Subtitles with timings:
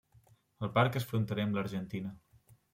[0.67, 2.19] El parc és fronterer amb l'Argentina.